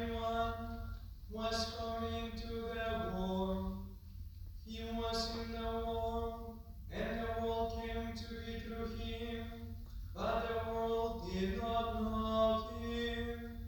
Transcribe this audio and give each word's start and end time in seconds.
everyone 0.00 0.54
was 1.30 1.76
coming 1.78 2.30
to 2.32 2.46
the 2.46 3.12
war. 3.16 3.72
He 4.64 4.84
was 4.94 5.36
in 5.38 5.52
the 5.52 5.62
war, 5.86 6.54
and 6.92 7.20
the 7.20 7.42
world 7.42 7.82
came 7.82 8.12
to 8.14 8.28
be 8.34 8.60
through 8.60 8.96
him, 8.96 9.44
but 10.14 10.46
the 10.48 10.70
world 10.70 11.28
did 11.32 11.60
not 11.60 12.02
know 12.02 12.68
him. 12.80 13.58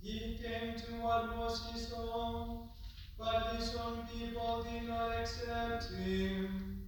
He 0.00 0.38
came 0.40 0.76
to 0.76 0.92
what 1.02 1.36
was 1.36 1.72
his 1.72 1.92
own, 1.96 2.68
but 3.18 3.56
his 3.56 3.74
own 3.74 4.06
people 4.06 4.64
did 4.70 4.88
not 4.88 5.20
accept 5.20 5.92
him. 5.94 6.82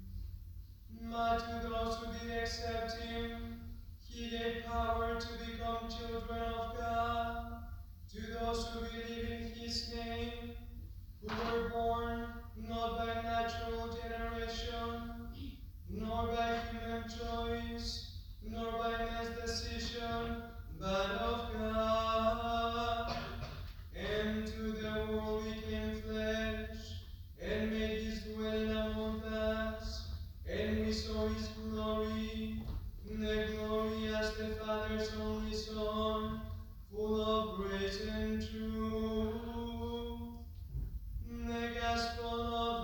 But 1.10 1.38
to 1.38 1.68
those 1.68 1.96
who 1.96 2.28
did 2.28 2.42
accept 2.42 3.00
him, 3.00 3.60
he 4.08 4.30
gave 4.30 4.64
power 4.66 5.18
to 5.20 5.28
become 5.44 5.88
children 5.88 6.42
of 6.42 6.76
God 6.76 7.57
to 8.14 8.22
those 8.22 8.66
who 8.68 8.80
believe 8.80 9.30
in 9.30 9.52
his 9.52 9.92
name, 9.94 10.52
who 11.20 11.28
were 11.52 11.68
born 11.68 12.26
not 12.56 12.96
by 12.96 13.20
natural 13.22 13.98
generation, 14.02 15.28
nor 15.90 16.28
by 16.28 16.58
human 16.70 17.04
choice, 17.04 18.12
nor 18.42 18.72
by 18.72 18.92
man's 18.92 19.38
decision, 19.38 20.42
but 20.80 21.10
of 21.20 21.52
God. 21.52 23.14
And 23.94 24.46
to 24.46 24.62
the 24.72 25.06
world 25.10 25.44
he 25.44 25.60
came 25.70 26.00
flesh, 26.00 27.02
and 27.42 27.70
made 27.70 28.00
his 28.00 28.22
dwelling 28.22 28.70
among 28.70 29.22
us, 29.24 30.08
and 30.48 30.86
we 30.86 30.92
saw 30.94 31.28
his 31.28 31.48
glory, 31.48 32.62
the 33.04 33.48
glory 33.52 34.08
as 34.14 34.34
the 34.38 34.46
Father's 34.56 35.12
only 35.20 35.54
Son 35.54 36.47
Full 36.98 37.14
of 37.20 37.56
grace 37.56 38.00
and 38.00 38.42
truth, 38.42 38.58
the 41.46 41.72
gospel 41.72 42.26
of 42.26 42.77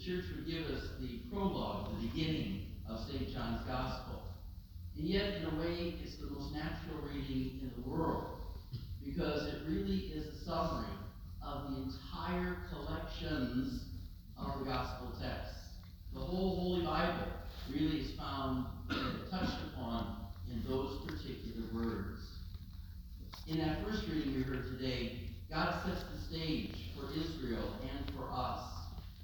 the 0.00 0.06
church 0.06 0.24
would 0.34 0.46
give 0.46 0.66
us 0.66 0.84
the 1.00 1.20
prologue, 1.30 1.90
the 2.00 2.08
beginning 2.08 2.66
of 2.88 3.00
St. 3.00 3.32
John's 3.32 3.66
Gospel. 3.66 4.22
And 4.96 5.06
yet, 5.06 5.34
in 5.34 5.44
a 5.46 5.60
way, 5.60 5.94
it's 6.02 6.16
the 6.16 6.30
most 6.30 6.52
natural 6.52 7.00
reading 7.12 7.60
in 7.62 7.72
the 7.76 7.88
world 7.88 8.24
because 9.04 9.46
it 9.48 9.62
really 9.66 10.12
is 10.14 10.26
a 10.26 10.44
summary 10.44 10.86
of 11.44 11.70
the 11.70 11.82
entire 11.82 12.56
collections 12.72 13.84
of 14.38 14.60
the 14.60 14.64
Gospel 14.64 15.12
texts. 15.20 15.56
The 16.14 16.20
whole 16.20 16.56
Holy 16.56 16.84
Bible 16.84 17.32
really 17.72 18.00
is 18.00 18.18
found 18.18 18.66
and 18.90 19.30
touched 19.30 19.58
upon 19.72 20.16
in 20.50 20.62
those 20.68 20.98
particular 21.06 21.66
words. 21.74 22.20
In 23.46 23.58
that 23.58 23.84
first 23.84 24.04
reading 24.08 24.34
we 24.34 24.42
heard 24.42 24.64
today, 24.78 25.20
God 25.50 25.82
sets 25.84 26.04
the 26.12 26.34
stage 26.34 26.74
for 26.96 27.12
Israel 27.12 27.74
and 27.82 28.14
for 28.14 28.30
us 28.30 28.69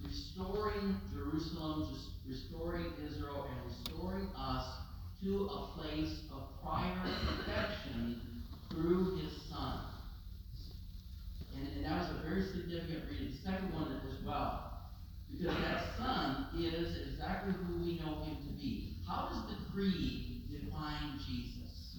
restoring 0.07 1.01
Jerusalem, 1.13 1.97
restoring 2.29 2.87
Israel, 3.05 3.47
and 3.51 3.59
restoring 3.71 4.29
us 4.37 4.67
to 5.23 5.49
a 5.51 5.79
place 5.79 6.21
of 6.33 6.63
prior 6.63 6.95
perfection 7.03 8.21
through 8.71 9.17
his 9.19 9.33
Son. 9.51 9.81
And, 11.57 11.69
and 11.77 11.85
that 11.85 12.01
was 12.01 12.11
a 12.11 12.29
very 12.29 12.43
significant 12.43 13.05
reading. 13.11 13.33
The 13.33 13.51
second 13.51 13.73
one 13.73 14.01
as 14.07 14.25
well. 14.25 14.63
Because 15.31 15.57
that 15.57 15.97
Son 15.97 16.47
is 16.57 16.97
exactly 17.09 17.55
who 17.55 17.83
we 17.83 17.99
know 17.99 18.23
him 18.23 18.37
to 18.37 18.53
be. 18.61 18.95
How 19.09 19.29
does 19.31 19.43
the 19.51 19.73
creed 19.73 20.43
define 20.51 21.19
Jesus? 21.27 21.99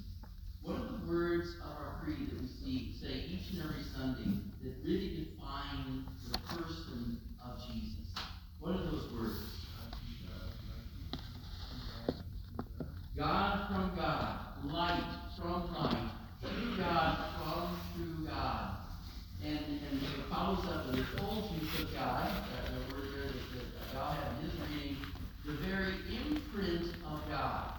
What 0.61 0.75
are 0.79 0.99
the 0.99 1.11
words 1.11 1.55
of 1.63 1.71
our 1.71 2.01
creed 2.03 2.29
that 2.31 2.41
we 2.41 2.47
see, 2.47 2.93
say 3.01 3.25
each 3.27 3.53
and 3.53 3.63
every 3.63 3.83
Sunday 3.83 4.39
that 4.63 4.73
really 4.83 5.27
define 5.31 6.05
the 6.29 6.37
person 6.55 7.19
of 7.43 7.57
Jesus? 7.67 7.96
What 8.67 8.83
those 8.91 9.09
words? 9.13 9.33
God 13.15 13.67
from 13.69 13.95
God, 13.95 14.39
light 14.65 15.03
from 15.37 15.73
light, 15.73 16.11
true 16.41 16.75
God 16.75 17.17
from 17.37 17.79
true 17.95 18.27
God. 18.27 18.71
And, 19.41 19.57
and 19.57 20.01
it 20.01 20.09
follows 20.29 20.65
up 20.65 20.91
the 20.91 21.01
fullness 21.15 21.79
of 21.79 21.93
God, 21.93 22.27
uh, 22.27 22.69
the 22.69 22.93
word 22.93 23.07
there 23.15 23.31
that, 23.31 23.53
that 23.55 23.93
God 23.93 24.17
had 24.17 24.43
in 24.43 24.49
his 24.49 24.59
reading, 24.69 24.97
the 25.45 25.53
very 25.53 25.93
imprint 26.27 26.93
of 27.05 27.21
God. 27.29 27.71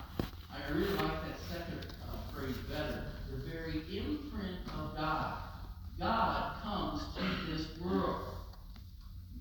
I 0.51 0.73
really 0.73 0.95
like 0.95 1.21
that 1.27 1.39
second 1.51 1.87
uh, 2.09 2.35
phrase 2.35 2.57
better. 2.67 3.05
The 3.31 3.37
very 3.51 3.83
imprint 3.95 4.57
of 4.73 4.97
God. 4.97 5.35
God 5.99 6.63
comes 6.63 7.03
to 7.15 7.53
this 7.53 7.79
world. 7.85 8.23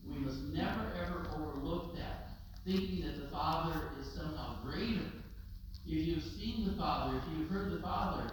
We 0.09 0.19
must 0.19 0.39
never 0.53 0.87
that, 0.95 0.96
thinking 2.67 3.05
that 3.05 3.21
the 3.21 3.29
Father 3.29 3.91
is 4.01 4.11
somehow 4.11 4.61
greater. 4.61 5.05
If 5.87 6.05
you've 6.05 6.23
seen 6.23 6.67
the 6.67 6.73
Father, 6.73 7.17
if 7.17 7.23
you've 7.37 7.49
heard 7.49 7.71
the 7.71 7.81
Father, 7.81 8.29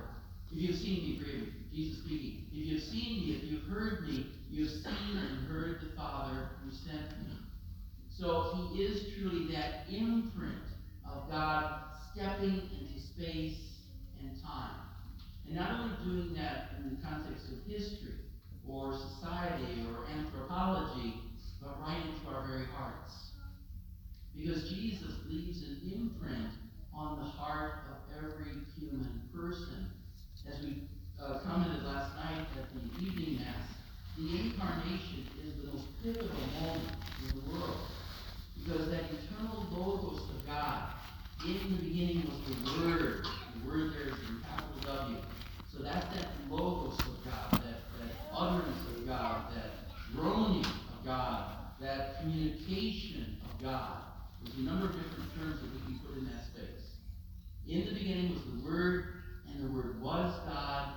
if 0.50 0.58
you've 0.58 0.76
seen 0.76 1.04
me, 1.04 1.18
forgive 1.18 1.52
Jesus 1.72 2.04
speaking, 2.04 2.46
if 2.52 2.66
you've 2.66 2.82
seen 2.82 3.20
me, 3.20 3.36
if 3.36 3.44
you've 3.44 3.64
heard 3.64 4.08
me, 4.08 4.26
you've 4.50 4.70
seen 4.70 5.16
and 5.16 5.46
heard 5.46 5.80
the 5.82 5.96
Father 5.96 6.48
who 6.64 6.70
sent 6.72 7.10
me. 7.20 7.36
So 8.10 8.70
he 8.72 8.82
is 8.82 9.14
truly 9.14 9.54
that 9.54 9.86
imprint 9.88 10.64
of 11.08 11.30
God 11.30 11.82
stepping 12.12 12.62
into 12.80 13.00
space 13.00 13.78
and 14.20 14.30
time. 14.42 14.80
And 15.46 15.56
not 15.56 15.80
only 15.80 15.96
doing 16.04 16.34
that 16.34 16.72
in 16.78 16.90
the 16.90 17.06
context 17.06 17.46
of 17.52 17.70
history 17.70 18.14
or 18.68 18.96
society 18.96 19.86
or 19.88 20.06
anthropology, 20.18 21.14
but 21.62 21.80
right 21.80 22.02
into 22.04 22.34
our 22.34 22.46
very 22.46 22.66
hearts. 22.76 23.23
Because 24.36 24.68
Jesus 24.68 25.14
leaves 25.28 25.62
an 25.62 25.80
imprint 25.84 26.50
on 26.94 27.18
the 27.18 27.24
heart 27.24 27.84
of 27.90 28.24
every 28.24 28.52
human 28.78 29.22
person. 29.34 29.90
As 30.48 30.62
we 30.62 30.82
uh, 31.22 31.38
commented 31.40 31.84
last 31.84 32.14
night 32.16 32.46
at 32.58 32.68
the 32.74 33.04
evening 33.04 33.40
mass, 33.40 33.68
the 34.16 34.28
incarnation 34.28 35.26
is 35.44 35.54
the 35.62 35.72
most 35.72 35.86
pivotal 36.02 36.28
moment 36.60 36.90
in 37.22 37.40
the 37.40 37.50
world. 37.50 37.78
Because 38.62 38.90
that 38.90 39.04
eternal 39.10 39.66
logos 39.72 40.30
of 40.30 40.46
God, 40.46 40.90
in 41.44 41.76
the 41.76 41.82
beginning 41.82 42.22
was 42.24 42.56
the 42.56 42.80
Word. 42.80 43.26
The 43.60 43.68
Word 43.68 43.92
there 43.92 44.08
is 44.08 44.18
in 44.28 44.40
capital 44.42 45.06
W. 45.06 45.16
So 45.72 45.82
that's 45.82 46.06
that 46.14 46.28
logos 46.48 46.98
of 47.00 47.24
God, 47.24 47.52
that, 47.52 47.60
that 47.98 48.14
utterance 48.32 48.78
of 48.96 49.06
God, 49.06 49.52
that 49.54 49.70
groaning 50.14 50.64
of 50.64 51.04
God, 51.04 51.52
that 51.80 52.20
communication 52.20 53.36
of 53.44 53.62
God. 53.62 53.98
There's 54.44 54.58
a 54.58 54.60
number 54.60 54.86
of 54.86 54.92
different 54.92 55.34
terms 55.36 55.60
that 55.60 55.72
we 55.72 55.80
can 55.80 56.00
put 56.04 56.18
in 56.18 56.24
that 56.26 56.44
space. 56.52 56.84
In 57.66 57.86
the 57.86 57.98
beginning 57.98 58.34
was 58.34 58.44
the 58.44 58.68
Word, 58.68 59.04
and 59.48 59.64
the 59.64 59.72
Word 59.72 60.02
was 60.02 60.38
God, 60.46 60.94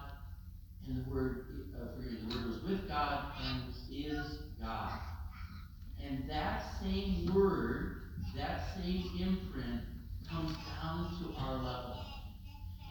and 0.88 1.06
the 1.06 1.10
Word, 1.10 1.46
uh, 1.74 2.00
me, 2.00 2.18
the 2.28 2.36
Word 2.36 2.48
was 2.48 2.64
with 2.64 2.88
God 2.90 3.32
and 3.42 3.74
is 3.90 4.40
God. 4.60 5.00
And 6.04 6.30
that 6.30 6.64
same 6.82 7.32
Word, 7.34 8.02
that 8.36 8.76
same 8.76 9.04
imprint, 9.20 9.82
comes 10.30 10.56
down 10.82 11.18
to 11.22 11.40
our 11.40 11.56
level. 11.56 12.04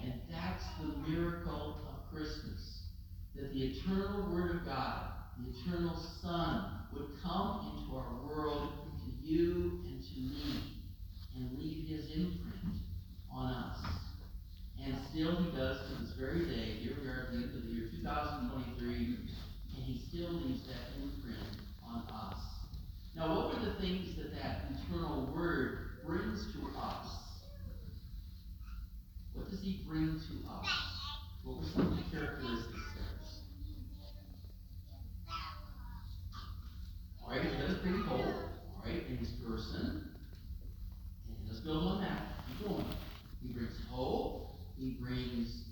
And 0.02 0.14
that's 0.30 0.64
the 0.80 1.08
miracle 1.08 1.86
of 1.88 2.10
Christmas. 2.14 2.80
That 3.34 3.52
the 3.52 3.62
eternal 3.62 4.32
Word 4.32 4.56
of 4.56 4.64
God, 4.64 5.10
the 5.38 5.50
eternal 5.50 5.96
Son, 6.22 6.70
would 6.94 7.08
come 7.22 7.76
into 7.76 7.96
our 7.96 8.24
world, 8.26 8.72
to 9.04 9.26
you 9.26 9.82
and 9.86 9.95
to 10.16 10.22
and 11.36 11.58
leave 11.58 11.88
his 11.88 12.06
imprint 12.16 12.80
on 13.30 13.52
us. 13.52 13.84
And 14.82 14.96
still 15.10 15.36
he 15.36 15.56
does 15.56 15.78
to 15.88 16.02
this 16.02 16.12
very 16.18 16.46
day. 16.46 16.80
Here 16.80 16.96
we 17.00 17.08
are 17.08 17.26
at 17.26 17.32
the 17.32 17.36
end 17.36 17.54
of 17.54 17.62
the 17.64 17.68
year 17.68 17.88
2023, 18.00 18.94
and 18.96 19.84
he 19.84 20.00
still 20.08 20.32
leaves 20.32 20.66
that 20.68 20.96
imprint 21.02 21.60
on 21.84 22.02
us. 22.08 22.40
Now, 23.14 23.34
what 23.34 23.54
were 23.54 23.64
the 23.66 23.74
things 23.80 24.16
that 24.16 24.32
that 24.40 24.72
eternal 24.72 25.32
word 25.34 26.00
brings 26.06 26.52
to 26.54 26.78
us? 26.78 27.06
What 29.34 29.50
does 29.50 29.60
he 29.60 29.84
bring 29.86 30.18
to 30.18 30.50
us? 30.50 30.68
What 31.44 31.58
were 31.58 31.68
some 31.74 31.92
of 31.92 31.96
the 31.96 32.04
characteristics 32.10 32.88
there? 32.96 33.16
All 37.22 37.30
right, 37.30 37.42
he 37.42 37.50
does 37.58 37.78
bring 37.82 38.02
right, 38.86 39.02
in 39.08 39.16
his 39.18 39.30
person. 39.46 40.08
And 41.28 41.36
let's 41.46 41.60
build 41.60 41.84
on 41.84 42.00
that. 42.02 42.22
Keep 42.48 42.68
going. 42.68 42.86
He 43.42 43.52
brings 43.52 43.74
hope. 43.90 44.56
He 44.78 44.96
brings 45.00 45.64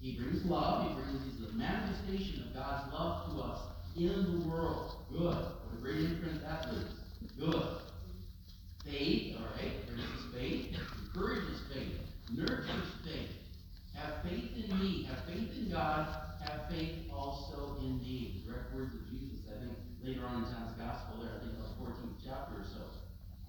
he 0.00 0.16
brings 0.16 0.44
love. 0.44 0.88
He 0.88 0.94
brings 0.94 1.24
he's 1.24 1.44
the 1.44 1.52
manifestation 1.54 2.44
of 2.46 2.54
God's 2.54 2.92
love 2.92 3.30
to 3.30 3.42
us 3.42 3.60
in 3.96 4.40
the 4.40 4.48
world. 4.48 4.92
Good. 5.10 5.24
What 5.24 5.74
a 5.76 5.80
great 5.80 5.96
imprint 5.96 6.40
that 6.42 6.72
leaves. 6.72 6.94
Good. 7.38 7.78
Faith, 8.84 9.36
all 9.36 9.46
right, 9.56 9.86
brings 9.86 10.34
faith, 10.34 10.74
encourages 11.04 11.60
faith, 11.72 11.98
nurtures 12.32 12.88
faith. 13.04 13.30
Have 13.94 14.22
faith 14.22 14.50
in 14.56 14.78
me, 14.78 15.08
have 15.10 15.26
faith 15.26 15.50
in 15.58 15.70
God, 15.70 16.08
have 16.46 16.70
faith 16.70 17.10
also 17.12 17.76
in 17.80 17.98
me. 17.98 18.44
Direct 18.46 18.74
words 18.74 18.94
of 18.94 19.10
Jesus, 19.10 19.27
later 20.08 20.24
on 20.24 20.40
in 20.40 20.48
John's 20.48 20.72
Gospel 20.80 21.20
there, 21.20 21.36
I 21.36 21.44
think 21.44 21.52
the 21.60 21.68
14th 21.76 22.16
chapter 22.24 22.56
or 22.56 22.64
so. 22.64 22.80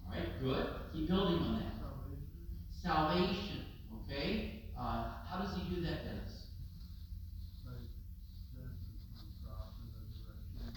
All 0.04 0.12
right, 0.12 0.28
good. 0.44 0.66
Keep 0.92 1.08
building 1.08 1.40
on 1.40 1.56
that. 1.56 1.72
Salvation, 2.82 3.64
okay? 4.04 4.64
Uh, 4.78 5.24
how 5.24 5.40
does 5.40 5.56
he 5.56 5.74
do 5.74 5.80
that, 5.82 6.04
Dennis? 6.04 6.36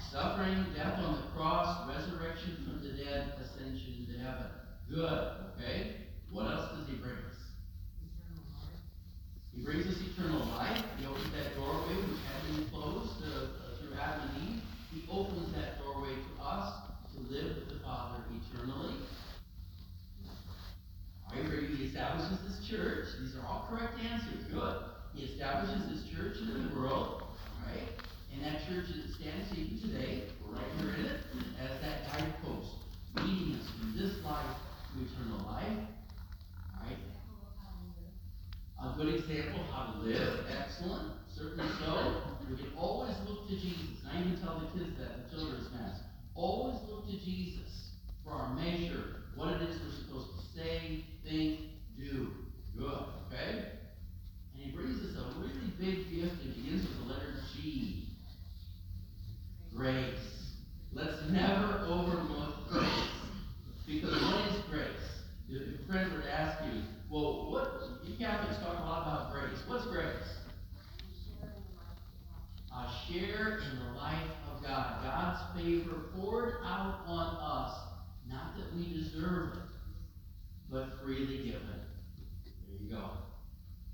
Suffering, 0.09 0.63
death 0.75 0.99
on 0.99 1.15
the 1.15 1.27
cross, 1.35 1.89
resurrection 1.89 2.63
from 2.63 2.83
the 2.83 3.03
dead, 3.03 3.33
ascension 3.41 4.05
into 4.07 4.23
heaven. 4.23 4.45
Good, 4.87 5.27
okay? 5.57 5.95
What 6.31 6.45
else 6.45 6.69
does 6.77 6.87
he 6.87 6.95
bring 6.95 7.17
us? 7.27 7.39
He 9.55 9.63
brings 9.63 9.87
us 9.87 9.99
eternal 10.01 10.45
life. 10.47 10.83
He 10.99 11.05
opens 11.05 11.31
that 11.33 11.55
doorway 11.55 11.95
which 11.95 12.19
had 12.23 12.55
been 12.55 12.69
closed 12.69 13.23
uh, 13.23 13.79
through 13.79 13.97
Adam 13.99 14.29
and 14.35 14.49
Eve. 14.49 14.61
He 14.93 15.03
opens 15.11 15.53
that 15.55 15.81
doorway 15.81 16.13
to 16.13 16.43
us 16.43 16.73
to 17.13 17.19
live 17.33 17.55
with 17.57 17.69
the 17.69 17.79
Father 17.83 18.21
eternally. 18.29 18.95
You 21.35 21.49
ready? 21.49 21.65
He 21.75 21.85
establishes 21.85 22.37
this 22.45 22.69
church. 22.69 23.07
These 23.19 23.35
are 23.35 23.45
all 23.47 23.65
correct 23.67 23.97
answers. 23.99 24.45
Good. 24.53 24.75
He 25.15 25.25
establishes 25.25 25.89
this 25.89 26.13
church 26.13 26.37
in 26.37 26.69
the 26.69 26.79
world. 26.79 27.23
right? 27.65 27.89
And 28.33 28.45
that 28.45 28.61
church 28.67 28.85
that 28.93 29.13
stands 29.17 29.49
even 29.57 29.81
today, 29.81 30.29
we're 30.41 30.57
right 30.57 30.71
here 30.79 30.93
in 30.93 31.05
it, 31.05 31.21
as 31.61 31.81
that 31.81 32.05
guidepost, 32.05 32.85
leading 33.15 33.57
us 33.59 33.65
from 33.79 33.97
this 33.97 34.23
life 34.23 34.57
to 34.93 35.05
eternal 35.05 35.45
life. 35.49 35.89
Right? 36.81 37.01
A 38.83 38.97
good 38.97 39.15
example 39.15 39.61
of 39.61 39.67
how 39.67 39.93
to 39.93 39.99
live. 40.05 40.45
Excellent. 40.49 41.13
Certainly 41.35 41.69
so. 41.79 42.21
We 42.49 42.57
can 42.57 42.73
always 42.77 43.15
look 43.27 43.47
to 43.47 43.55
Jesus. 43.55 44.02
And 44.13 44.23
I 44.23 44.27
even 44.27 44.41
tell 44.43 44.59
the 44.59 44.79
kids 44.79 44.97
that 44.99 45.07
at 45.07 45.29
the 45.29 45.35
children's 45.35 45.71
mass. 45.71 45.99
Always 46.35 46.77
look 46.89 47.07
to 47.07 47.17
Jesus 47.25 47.91
for 48.23 48.33
our 48.33 48.53
measure, 48.55 49.23
what 49.35 49.53
it 49.53 49.69
is 49.69 49.79
we're 49.81 50.05
supposed 50.05 50.29
to 50.39 50.59
say, 50.59 51.05
think, 51.23 51.59
do. 51.97 52.29
Good, 52.77 53.05
okay? 53.27 53.65
And 54.53 54.63
he 54.63 54.71
brings 54.71 54.99
us 55.03 55.15
a 55.15 55.39
really 55.39 55.73
big 55.79 56.09
gift. 56.09 56.41
It 56.43 56.55
begins 56.55 56.87
with 56.87 56.97
the 56.99 57.13
letter 57.13 57.33
G. 57.55 58.07
Grace. 59.75 60.53
Let's 60.91 61.17
never 61.29 61.85
overlook 61.87 62.69
grace. 62.69 63.09
Because 63.85 64.21
what 64.23 64.51
is 64.51 64.61
grace? 64.69 64.87
If 65.49 65.61
if 65.61 65.81
a 65.81 65.91
friend 65.91 66.13
were 66.13 66.21
to 66.21 66.33
ask 66.33 66.63
you, 66.65 66.81
well, 67.11 67.51
what, 67.51 67.81
you 68.05 68.17
Catholics 68.17 68.57
talk 68.59 68.79
a 68.79 68.81
lot 68.81 69.01
about 69.03 69.33
grace. 69.33 69.59
What's 69.67 69.85
grace? 69.87 70.07
A 72.75 72.89
share 73.07 73.59
in 73.59 73.79
the 73.79 73.91
life 73.99 74.31
of 74.51 74.63
God. 74.63 75.03
God's 75.03 75.61
favor 75.61 76.05
poured 76.15 76.55
out 76.65 77.01
on 77.05 77.35
us, 77.35 77.77
not 78.27 78.57
that 78.57 78.75
we 78.75 78.93
deserve 78.93 79.53
it, 79.53 79.59
but 80.71 80.87
freely 81.03 81.37
given. 81.37 81.61
There 82.67 82.77
you 82.81 82.89
go. 82.89 83.11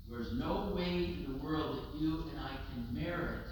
There's 0.08 0.32
no 0.32 0.72
way 0.74 1.16
in 1.18 1.26
the 1.28 1.44
world 1.44 1.76
that 1.76 2.00
you 2.00 2.24
and 2.30 2.40
I 2.40 2.56
can 2.72 2.94
merit, 2.94 3.48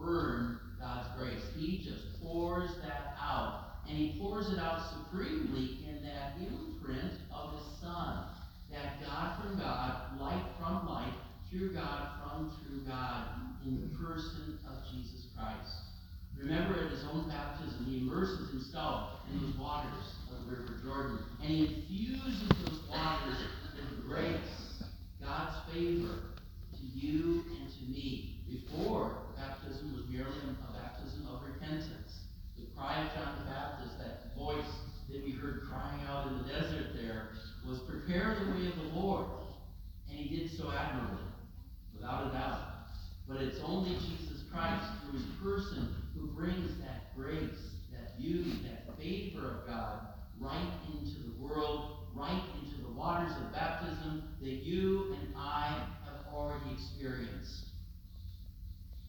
earn 0.00 0.60
God's 0.78 1.08
grace. 1.18 1.42
He 1.56 1.78
just 1.84 2.22
pours 2.22 2.70
that 2.82 3.16
out. 3.20 3.60
And 3.88 3.98
He 3.98 4.18
pours 4.20 4.50
it 4.50 4.58
out 4.58 4.82
supremely 4.92 5.84
in 5.88 6.02
that 6.04 6.36
imprint 6.38 7.12
of 7.34 7.58
His 7.58 7.80
Son. 7.80 8.24
That 8.70 9.04
God 9.04 9.42
from 9.42 9.58
God, 9.58 10.20
light 10.20 10.44
from 10.58 10.88
light, 10.88 11.12
true 11.50 11.74
God 11.74 12.08
from 12.22 12.52
true 12.64 12.80
God, 12.86 13.24
in 13.66 13.80
the 13.80 13.96
person 13.96 14.58
of 14.68 14.84
Jesus 14.90 15.26
Christ. 15.36 15.72
Remember 16.36 16.84
at 16.84 16.90
his 16.90 17.04
own 17.12 17.28
baptism, 17.28 17.86
he 17.86 17.98
immerses 17.98 18.50
himself 18.50 19.20
in 19.30 19.40
those 19.40 19.56
waters 19.56 20.04
of 20.30 20.44
the 20.44 20.56
River 20.56 20.80
Jordan, 20.84 21.18
and 21.40 21.48
he 21.48 21.64
infuses 21.64 22.48
those 22.64 22.80
waters 22.90 23.36
with 23.74 24.06
grace, 24.06 24.82
God's 25.22 25.56
favor 25.72 26.34
to 26.76 26.84
you 26.84 27.44
and 27.56 27.70
to 27.72 27.82
me. 27.88 28.42
Before, 28.48 29.16
baptism 29.36 29.94
was 29.94 30.04
merely 30.10 30.36
a 30.44 30.72
baptism 30.72 31.26
of 31.32 31.42
repentance. 31.42 32.20
The 32.58 32.66
cry 32.76 33.06
of 33.06 33.14
John 33.14 33.38
the 33.38 33.50
Baptist, 33.50 33.98
that 33.98 34.36
voice 34.36 34.72
that 35.08 35.24
we 35.24 35.32
heard 35.32 35.62
crying 35.70 36.00
out 36.06 36.26
in 36.28 36.38
the 36.38 36.44
desert 36.44 36.92
there, 36.94 37.28
was 37.66 37.78
prepare 37.88 38.36
the 38.38 38.50
way 38.52 38.68
of 38.68 38.76
the 38.76 39.00
Lord. 39.00 39.26
And 40.10 40.18
he 40.18 40.36
did 40.36 40.50
so 40.58 40.70
admirably, 40.70 41.24
without 41.94 42.28
a 42.28 42.32
doubt. 42.32 42.60
But 43.26 43.38
it's 43.38 43.58
only 43.64 43.94
Jesus 43.94 44.44
Christ, 44.52 44.84
through 45.02 45.18
his 45.18 45.26
person, 45.42 45.94
who 46.14 46.26
brings 46.28 46.78
that 46.80 47.16
grace, 47.16 47.72
that 47.92 48.18
beauty, 48.18 48.60
that 48.64 48.96
favor 48.98 49.60
of 49.60 49.66
God 49.66 50.00
right 50.38 50.72
into 50.92 51.18
the 51.20 51.42
world, 51.42 52.08
right 52.14 52.42
into 52.62 52.82
the 52.82 52.92
waters 52.92 53.32
of 53.36 53.52
baptism 53.52 54.22
that 54.40 54.62
you 54.62 55.16
and 55.20 55.34
I 55.36 55.86
have 56.04 56.34
already 56.34 56.72
experienced. 56.72 57.66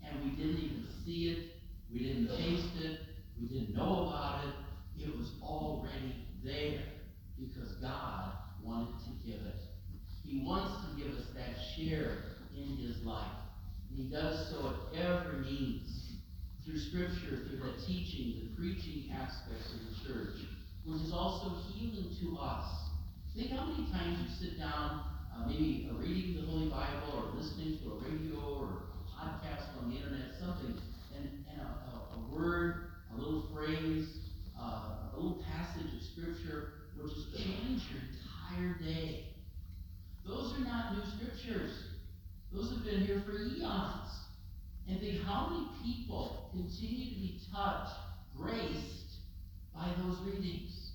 And 0.04 0.24
we 0.24 0.32
didn't 0.32 0.64
even 0.64 0.88
see 1.04 1.30
it, 1.30 1.52
we 1.92 2.00
didn't 2.00 2.28
taste 2.38 2.78
it, 2.84 3.00
we 3.40 3.48
didn't 3.48 3.76
know 3.76 4.08
about 4.08 4.46
it. 4.46 5.04
It 5.04 5.18
was 5.18 5.32
already 5.44 6.16
there 6.44 6.84
because 7.38 7.74
God 7.82 8.32
wanted 8.64 8.96
to 9.04 9.28
give 9.28 9.42
it. 9.42 9.56
He 10.24 10.44
wants 10.44 10.72
to 10.86 11.04
give 11.04 11.14
us 11.16 11.26
that 11.36 11.56
share 11.76 12.18
in 12.56 12.78
his 12.78 13.04
life. 13.04 13.28
He 13.96 14.10
does 14.12 14.50
so 14.52 14.76
at 14.94 15.00
every 15.00 15.40
means. 15.40 16.18
Through 16.66 16.80
scripture, 16.80 17.48
through 17.48 17.60
the 17.60 17.86
teaching, 17.86 18.42
the 18.42 18.56
preaching 18.58 19.12
aspects 19.14 19.72
of 19.72 19.80
the 19.88 19.96
church, 20.04 20.36
which 20.84 21.02
is 21.02 21.14
also 21.14 21.56
healing 21.72 22.10
to 22.22 22.38
us. 22.42 22.90
Think 23.36 23.52
how 23.52 23.66
many 23.66 23.88
times 23.92 24.18
you 24.20 24.48
sit 24.48 24.60
down, 24.60 25.06
uh, 25.32 25.48
maybe 25.48 25.88
uh, 25.92 25.96
reading 26.00 26.42
the 26.42 26.48
Holy 26.52 26.70
Bible 26.70 27.14
or 27.14 27.40
listening 27.40 27.78
to 27.84 27.92
a 27.94 27.96
radio 28.10 28.36
or 28.36 28.66
a 28.66 29.08
podcast 29.16 29.78
on 29.80 29.92
the 29.92 29.98
internet, 29.98 30.34
something, 30.40 30.74
and, 31.16 31.46
and 31.52 31.62
a, 31.62 31.64
a, 31.64 32.18
a 32.18 32.36
word, 32.36 32.92
a 33.14 33.18
little 33.22 33.48
phrase, 33.54 34.18
uh, 34.60 35.14
a 35.14 35.16
little 35.16 35.44
passage 35.44 35.94
of 35.94 36.02
scripture 36.02 36.74
will 36.98 37.08
just 37.08 37.32
change 37.38 37.84
your 37.92 38.02
entire 38.10 38.80
day. 38.80 39.26
Those 40.26 40.58
are 40.58 40.64
not 40.64 40.96
new 40.98 41.04
scriptures. 41.16 41.85
Those 42.56 42.72
have 42.72 42.86
been 42.86 43.02
here 43.02 43.22
for 43.26 43.34
eons. 43.34 44.12
And 44.88 45.00
think 45.00 45.24
how 45.24 45.50
many 45.50 45.68
people 45.84 46.50
continue 46.52 47.14
to 47.14 47.20
be 47.20 47.42
touched, 47.54 47.96
graced 48.38 49.18
by 49.74 49.92
those 49.98 50.18
readings. 50.22 50.92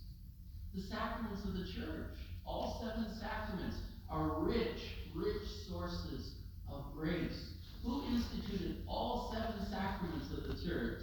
The 0.74 0.82
sacraments 0.82 1.44
of 1.44 1.54
the 1.54 1.64
church, 1.64 2.16
all 2.46 2.82
seven 2.82 3.12
sacraments, 3.20 3.76
are 4.08 4.40
rich, 4.40 4.96
rich 5.14 5.42
sources 5.68 6.34
of 6.70 6.84
grace. 6.96 7.50
Who 7.84 8.04
instituted 8.06 8.82
all 8.86 9.34
seven 9.34 9.66
sacraments 9.70 10.30
of 10.32 10.44
the 10.44 10.66
church? 10.66 11.02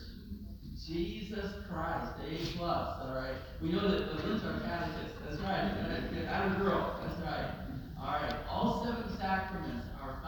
Jesus 0.85 1.53
Christ, 1.69 2.13
A 2.23 2.57
plus, 2.57 2.97
all 3.01 3.13
right. 3.13 3.35
We 3.61 3.71
know 3.71 3.91
that 3.91 4.07
the 4.07 4.27
Lynn's 4.27 4.43
are 4.43 4.59
catechist. 4.61 5.15
That's 5.27 5.41
right. 5.41 5.73
Of 6.45 6.57
girl. 6.59 7.01
That's 7.03 7.19
right. 7.21 7.51
All 7.99 8.21
right. 8.21 8.35
All 8.47 8.85
seven 8.85 9.17
sacraments 9.17 9.85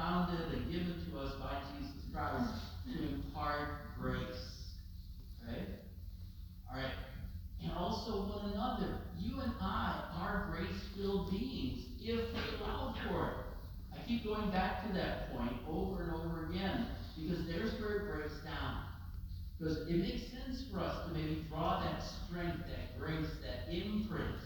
founded 0.10 0.54
and 0.54 0.72
given 0.72 0.96
to 1.06 1.20
us 1.20 1.34
by 1.40 1.62
Jesus 1.78 2.02
Christ 2.12 2.50
to 2.88 3.14
impart 3.14 3.70
grace. 4.00 4.42
Okay? 5.44 5.66
All 6.70 6.78
right. 6.78 6.94
And 7.62 7.72
also 7.74 8.26
one 8.28 8.52
another. 8.52 9.02
You 9.20 9.40
and 9.42 9.54
I 9.62 10.10
are 10.18 10.50
grace-filled 10.52 11.30
beings 11.30 11.86
if 12.00 12.34
we 12.34 12.64
allow 12.64 12.96
for 13.08 13.30
it. 13.30 13.98
I 14.00 14.08
keep 14.08 14.24
going 14.24 14.50
back 14.50 14.88
to 14.88 14.94
that 14.94 15.32
point 15.36 15.54
over 15.70 16.04
and 16.04 16.14
over 16.16 16.50
again 16.50 16.88
because 17.16 17.46
there's 17.46 17.80
where 17.80 17.98
it 17.98 18.12
breaks 18.12 18.44
down. 18.44 18.86
Because 19.60 19.78
it 19.90 19.98
makes 19.98 20.24
sense 20.32 20.64
for 20.72 20.80
us 20.80 21.06
to 21.06 21.14
maybe 21.14 21.46
draw 21.50 21.84
that 21.84 22.02
strength, 22.26 22.64
that 22.66 22.98
grace, 22.98 23.30
that 23.44 23.72
imprint 23.72 24.38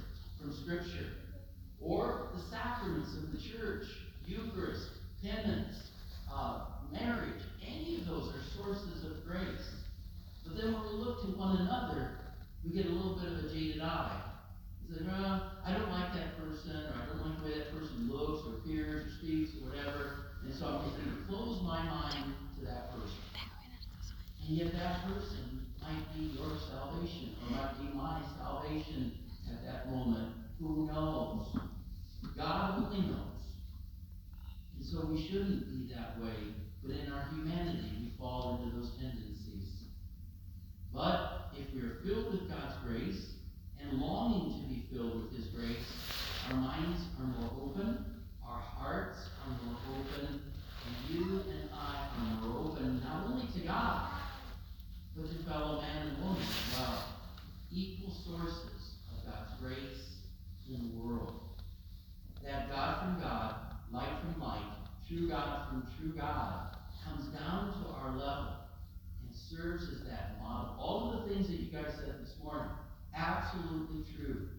from 0.41 0.53
Scripture. 0.63 1.13
Or 1.79 2.29
the 2.35 2.41
sacraments 2.49 3.15
of 3.15 3.31
the 3.31 3.37
church, 3.37 3.85
Eucharist, 4.25 4.87
penance, 5.23 5.89
uh, 6.31 6.65
marriage, 6.91 7.41
any 7.65 8.01
of 8.01 8.07
those 8.07 8.35
are 8.35 8.43
sources 8.57 9.05
of 9.05 9.25
grace. 9.25 9.71
But 10.45 10.57
then 10.57 10.73
when 10.73 10.83
we 10.83 10.99
look 10.99 11.21
to 11.21 11.27
one 11.39 11.57
another, 11.57 12.19
we 12.63 12.75
get 12.75 12.85
a 12.85 12.89
little 12.89 13.15
bit 13.15 13.31
of 13.31 13.45
a 13.45 13.53
jaded 13.53 13.81
eye. 13.81 14.21
We 14.89 14.97
say, 14.97 15.03
well, 15.07 15.53
I 15.65 15.71
don't 15.71 15.89
like 15.89 16.13
that 16.13 16.37
person, 16.37 16.75
or 16.75 16.93
I 17.01 17.07
don't 17.07 17.23
like 17.23 17.39
the 17.39 17.45
way 17.47 17.57
that 17.57 17.71
person 17.71 18.11
looks, 18.11 18.45
or 18.45 18.59
appears, 18.59 19.07
or 19.07 19.09
speaks, 19.17 19.55
or 19.55 19.71
whatever. 19.71 20.35
And 20.43 20.53
so 20.53 20.67
I'm 20.67 20.83
just 20.83 20.99
going 20.99 21.15
to 21.15 21.23
close 21.23 21.63
my 21.63 21.81
mind 21.83 22.35
to 22.59 22.65
that 22.65 22.91
person. 22.91 23.23
And 24.45 24.57
yet 24.57 24.73
that 24.73 25.07
person 25.07 25.71
might 25.81 26.03
be 26.13 26.35
your 26.35 26.51
salvation, 26.67 27.39
or 27.39 27.55
might 27.55 27.79
be 27.79 27.95
my 27.95 28.21
salvation 28.37 29.13
at 29.47 29.63
that 29.65 29.89
moment. 29.89 30.35
Who 30.59 30.87
knows? 30.87 31.47
God 32.35 32.83
only 32.83 33.07
knows. 33.07 33.32
So 34.83 35.07
we 35.09 35.27
shouldn't 35.27 35.69
be 35.71 35.93
that 35.93 36.21
way, 36.21 36.53
but 36.83 36.91
in 36.91 37.11
our 37.11 37.25
humanity 37.31 37.89
we 37.99 38.11
fall 38.19 38.61
into 38.61 38.75
those 38.75 38.91
tendencies. 38.99 39.87
But 40.93 41.51
if 41.57 41.73
we 41.73 41.81
are 41.81 41.97
filled 42.05 42.31
with 42.31 42.49
God's 42.49 42.75
grace 42.85 43.33
and 43.81 43.99
longing 43.99 44.61
to 44.61 44.67
be 44.67 44.85
filled 44.91 45.23
with 45.23 45.35
His 45.35 45.47
grace, 45.47 45.87
our 46.49 46.55
minds 46.57 47.01
are 47.19 47.25
more 47.25 47.51
open, 47.63 48.05
our 48.45 48.59
hearts 48.59 49.17
are 49.45 49.65
more 49.65 49.79
open, 49.89 50.41
and 50.85 51.15
you 51.15 51.41
and 51.49 51.69
I 51.73 52.09
are 52.19 52.47
more 52.47 52.67
open 52.67 53.01
not 53.03 53.25
only 53.27 53.47
to 53.53 53.59
God, 53.61 54.11
but 55.15 55.29
to 55.29 55.43
fellow 55.49 55.81
man 55.81 56.07
and 56.09 56.23
woman 56.23 56.41
as 56.41 56.77
well. 56.77 57.03
Equal 57.71 58.13
sources 58.13 58.97
of 59.09 59.25
God's 59.25 59.59
grace 59.61 60.17
in 60.69 60.91
the 60.91 61.03
world. 61.03 61.39
That 62.43 62.69
God 62.69 62.99
from 62.99 63.21
God, 63.21 63.55
light 63.91 64.19
from 64.21 64.41
light, 64.41 64.73
true 65.07 65.29
God 65.29 65.69
from 65.69 65.87
true 65.97 66.13
God, 66.15 66.75
comes 67.05 67.27
down 67.27 67.73
to 67.73 67.89
our 67.89 68.11
level 68.11 68.53
and 69.21 69.35
serves 69.55 69.83
as 69.83 70.07
that 70.07 70.41
model. 70.41 70.75
All 70.79 71.13
of 71.13 71.23
the 71.23 71.33
things 71.33 71.47
that 71.47 71.59
you 71.59 71.71
guys 71.71 71.93
said 71.95 72.15
this 72.21 72.33
morning, 72.43 72.71
absolutely 73.15 74.03
true. 74.15 74.49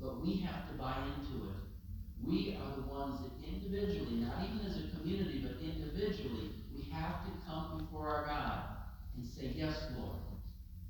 But 0.00 0.24
we 0.24 0.36
have 0.40 0.68
to 0.70 0.74
buy 0.78 0.96
into 1.16 1.46
it. 1.48 1.56
We 2.22 2.58
are 2.60 2.76
the 2.76 2.88
ones 2.88 3.20
that 3.20 3.32
individually, 3.46 4.16
not 4.16 4.44
even 4.44 4.66
as 4.66 4.76
a 4.76 4.96
community, 4.96 5.44
but 5.46 5.62
individually, 5.62 6.50
we 6.74 6.90
have 6.90 7.24
to 7.24 7.30
come 7.46 7.78
before 7.78 8.08
our 8.08 8.26
God 8.26 8.62
and 9.16 9.26
say, 9.26 9.52
Yes, 9.54 9.76
Lord, 9.98 10.16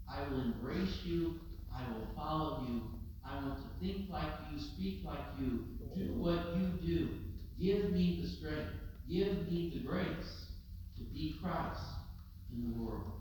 I 0.09 0.29
will 0.29 0.43
embrace 0.43 1.01
you, 1.05 1.41
I 1.75 1.83
will 1.93 2.07
follow 2.17 2.67
you, 2.69 2.83
I 3.27 3.37
want 3.45 3.59
to 3.59 3.85
think 3.85 4.11
like 4.11 4.31
you, 4.53 4.61
speak 4.61 5.01
like 5.05 5.25
you, 5.41 5.65
do 5.97 6.13
what 6.15 6.57
you 6.57 6.69
do. 6.87 7.09
Give 7.61 7.91
me 7.93 8.21
the 8.23 8.29
strength, 8.29 8.73
give 9.09 9.51
me 9.51 9.73
the 9.75 9.89
grace 9.89 10.47
to 10.97 11.03
be 11.05 11.37
Christ 11.43 11.94
in 12.55 12.73
the 12.73 12.83
world. 12.83 13.13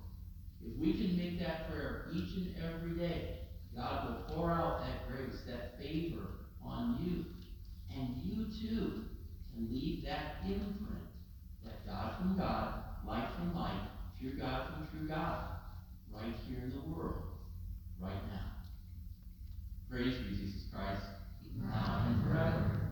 If 0.66 0.78
we 0.78 0.94
can 0.94 1.18
make 1.18 1.40
that 1.40 1.70
prayer 1.70 2.08
each 2.14 2.38
and 2.38 2.56
every 2.64 2.98
day, 2.98 3.40
God 3.76 4.08
will 4.08 4.36
pour 4.36 4.52
out 4.52 4.82
that 4.86 5.08
grace, 5.08 5.42
that 5.48 5.80
favor 5.82 6.28
on 6.64 6.98
you. 7.04 7.26
And 7.96 8.16
you 8.24 8.46
too 8.46 9.06
can 9.54 9.68
leave 9.72 10.06
that 10.06 10.38
imprint, 10.46 11.04
that 11.64 11.86
God 11.86 12.16
from 12.18 12.38
God, 12.38 12.84
light 13.08 13.28
from 13.38 13.56
light, 13.56 13.90
true 14.20 14.34
God 14.40 14.68
from 14.70 14.88
true 14.88 15.08
God, 15.08 15.46
right 16.12 16.34
here 16.48 16.60
in 16.64 16.70
the 16.70 16.96
world, 16.96 17.24
right 18.00 18.24
now. 18.32 18.52
Praise 19.90 20.16
be 20.18 20.36
Jesus 20.36 20.64
Christ, 20.72 21.04
now 21.62 22.06
and 22.08 22.24
forever. 22.24 22.83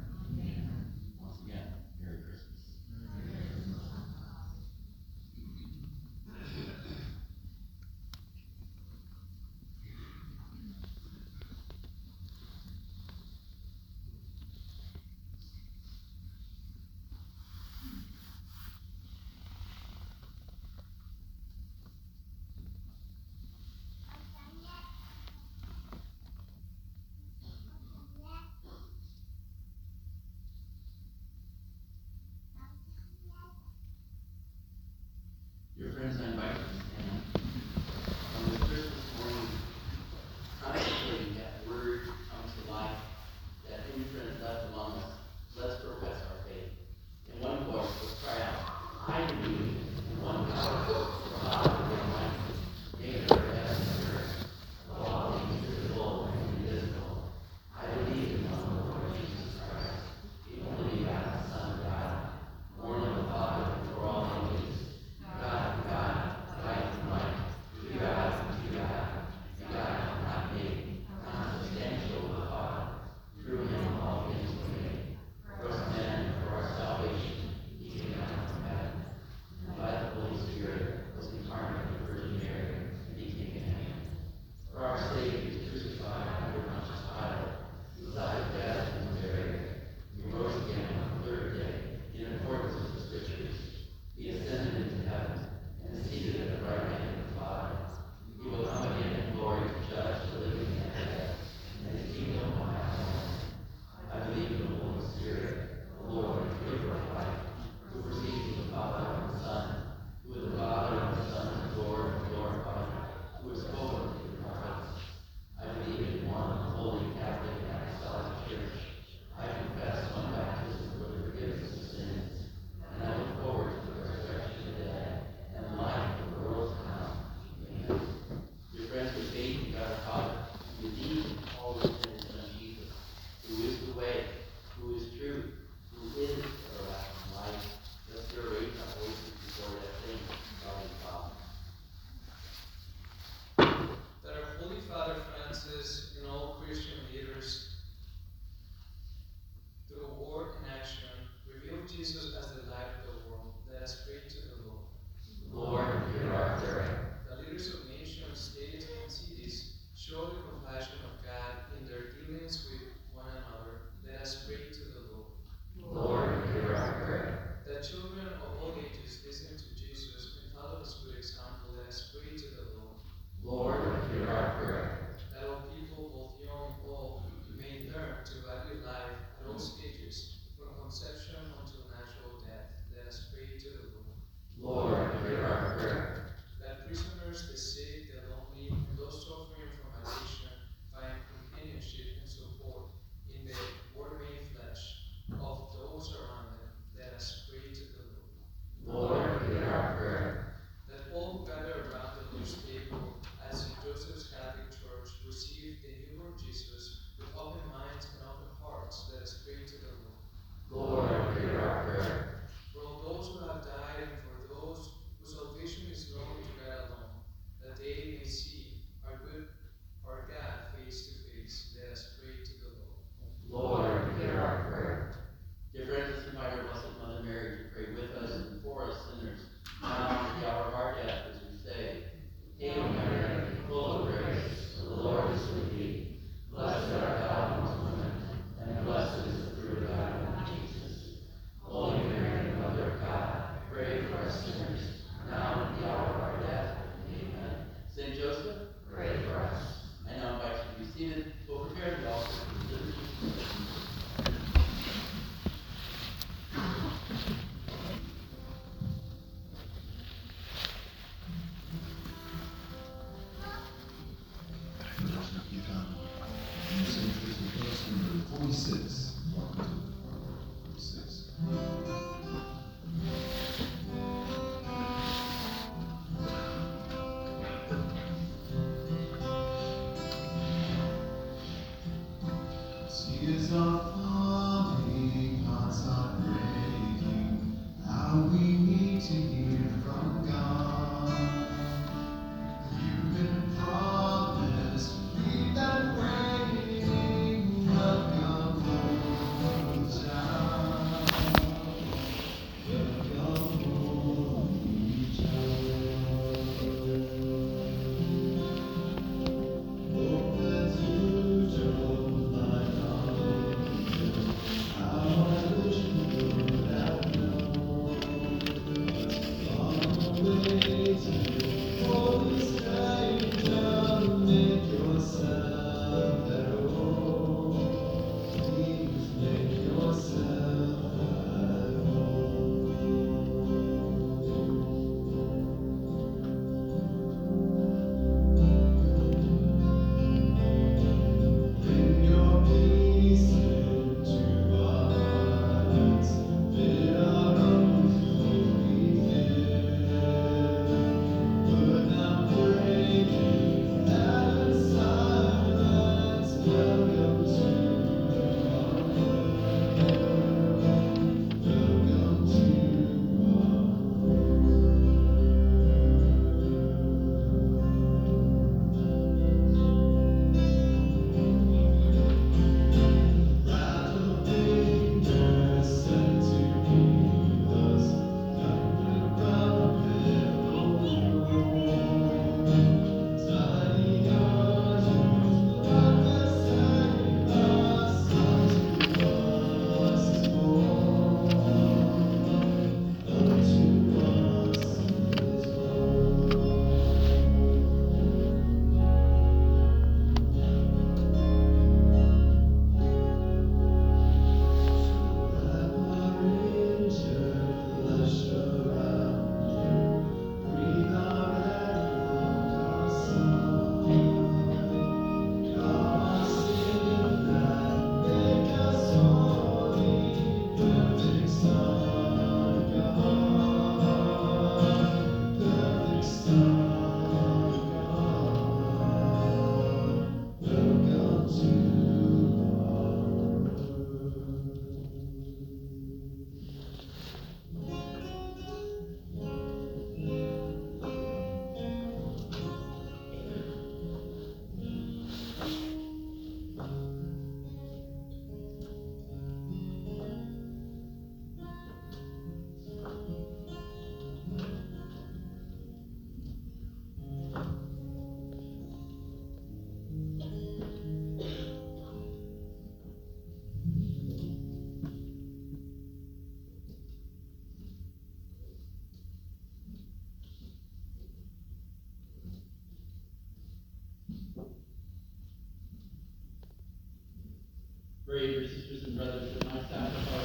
sisters 478.51 478.83
and 478.83 478.97
brothers 478.97 479.33
with 479.33 479.45
my 479.45 479.61
sacrifice. 479.61 480.20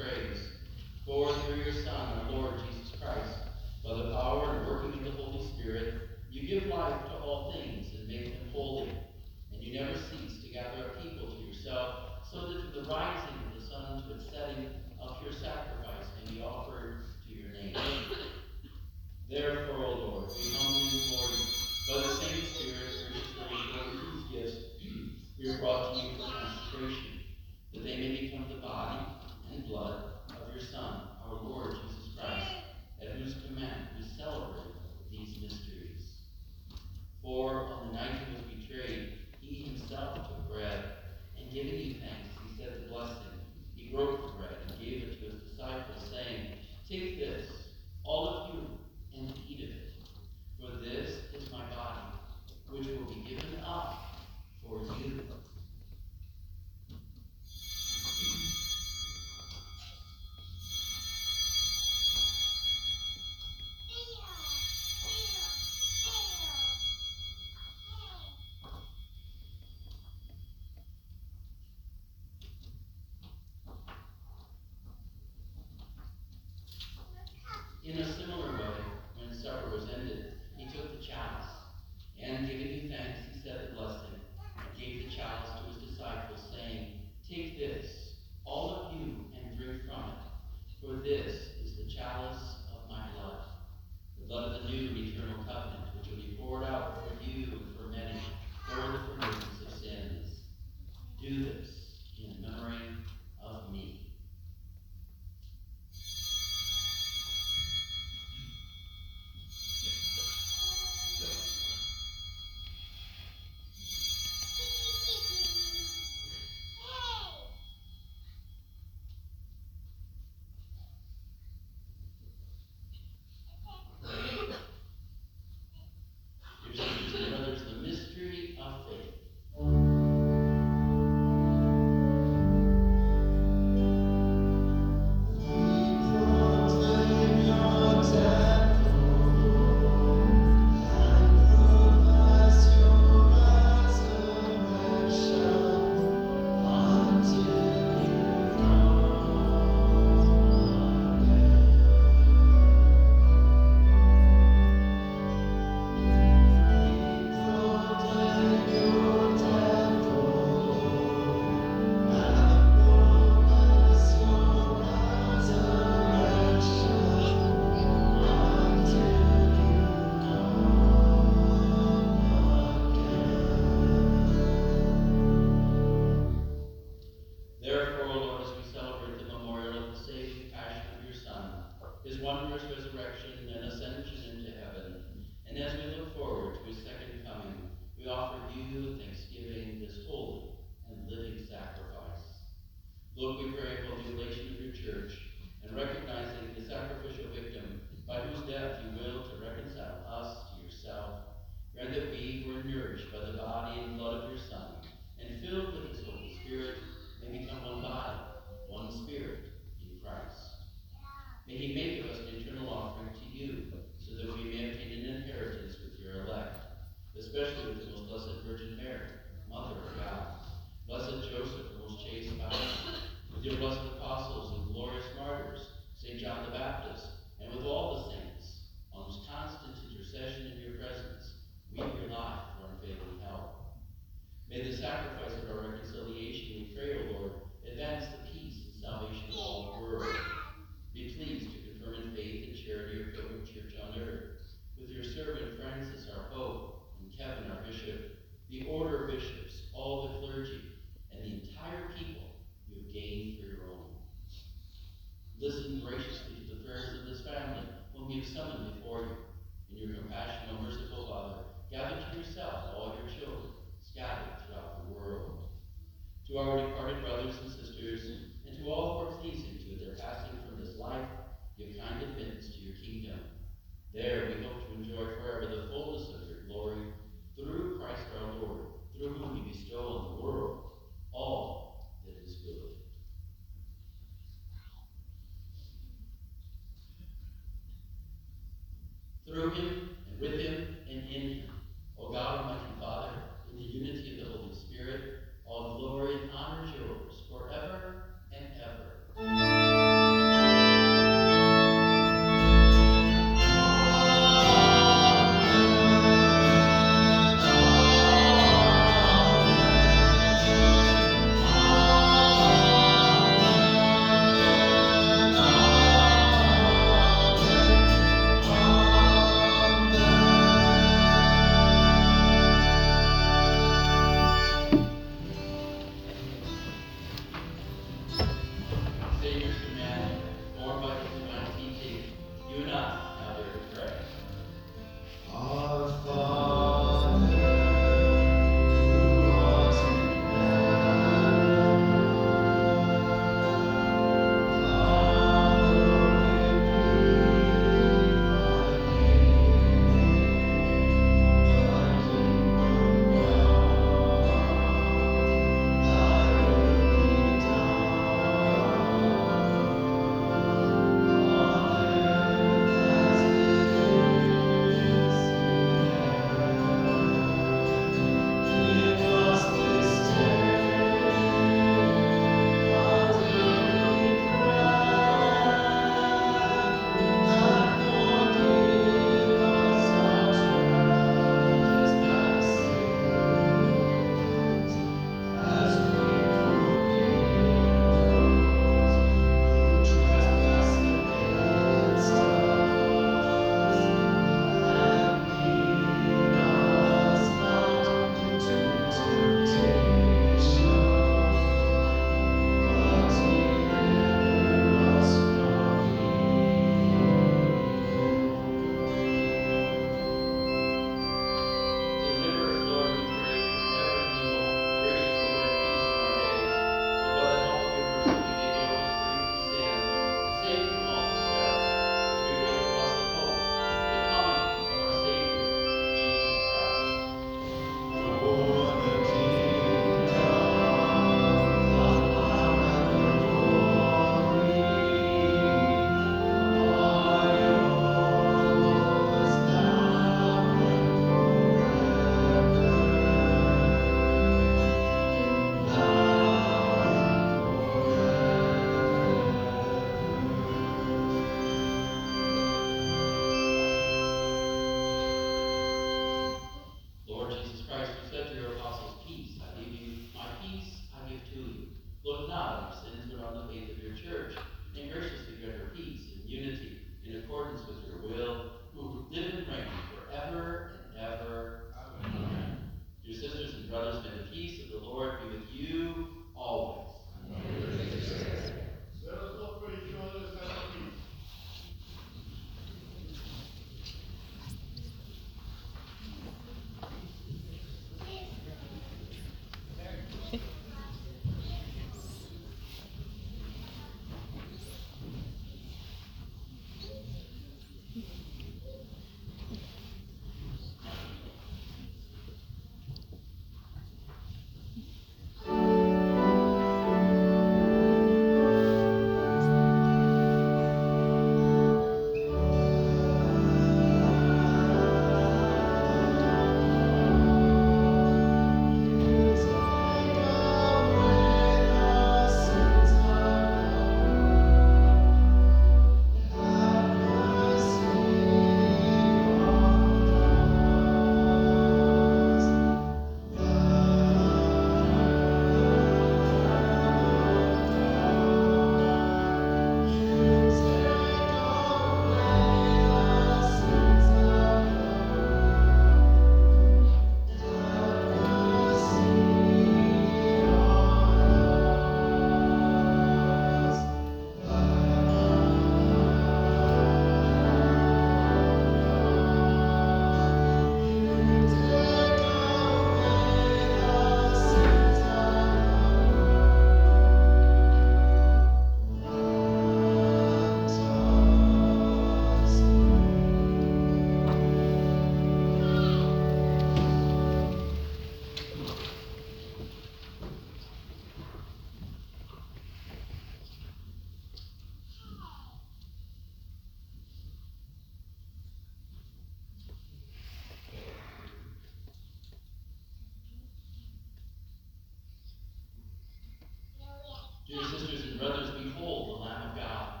Dear 597.54 597.68
sisters 597.68 598.02
and 598.10 598.18
brothers, 598.18 598.50
behold 598.64 599.20
the 599.20 599.24
Lamb 599.24 599.50
of 599.50 599.56
God. 599.56 600.00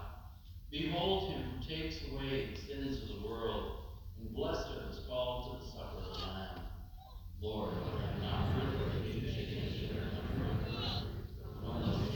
Behold 0.72 1.30
him 1.30 1.42
who 1.42 1.64
takes 1.64 1.98
away 2.10 2.48
the 2.52 2.60
sins 2.60 3.00
of 3.00 3.08
the 3.10 3.28
world, 3.28 3.76
and 4.18 4.34
blessed 4.34 4.70
are 4.70 4.86
those 4.86 5.02
called 5.08 5.60
to 5.60 5.64
the 5.64 5.70
supper 5.70 5.98
of 5.98 6.18
the 6.18 6.26
Lamb. 6.26 6.58
Lord, 7.40 7.74
I 7.74 8.12
am 8.12 8.20
not 8.22 8.56
worthy 8.56 9.12
to 9.12 9.20
be 9.20 9.32
taken 9.32 9.58
into 9.68 9.94
your 9.94 10.02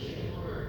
say 0.02 0.26
a 0.26 0.40
word. 0.40 0.67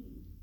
need. 0.00 0.35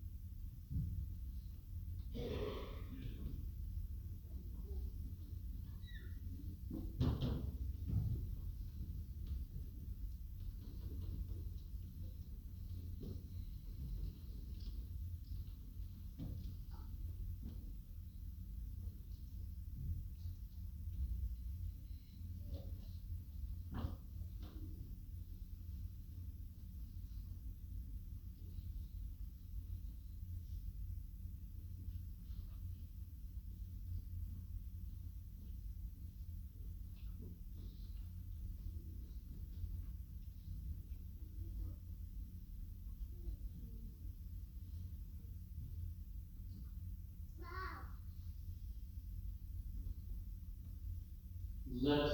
let 51.82 52.13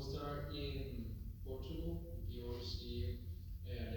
start 0.00 0.48
in 0.54 1.04
Portugal, 1.46 2.00
you 2.28 2.42
will 2.42 2.60
see 2.60 3.18
uh, 3.68 3.92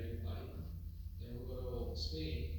Then 1.20 1.30
we'll 1.32 1.62
go 1.62 1.94
to 1.94 2.00
Spain, 2.00 2.53